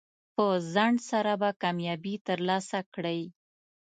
په 0.35 0.45
ځنډ 0.73 0.97
سره 1.09 1.33
به 1.41 1.49
کامیابي 1.61 2.15
ترلاسه 2.27 2.79
کړئ. 2.93 3.21